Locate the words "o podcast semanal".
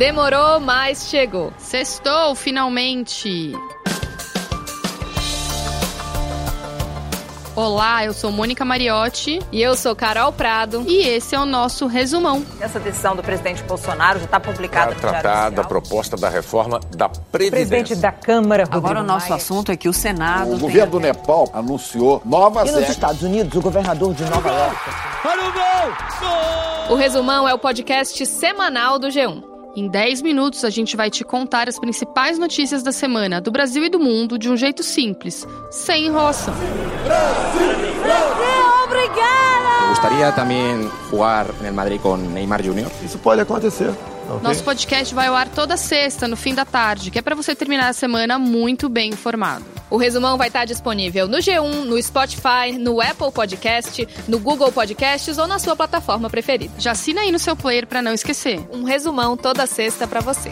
27.52-28.98